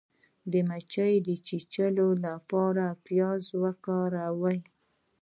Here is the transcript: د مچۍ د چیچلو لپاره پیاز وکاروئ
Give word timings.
د 0.51 0.53
مچۍ 0.69 1.13
د 1.27 1.29
چیچلو 1.47 2.07
لپاره 2.25 2.85
پیاز 3.05 3.43
وکاروئ 3.63 4.59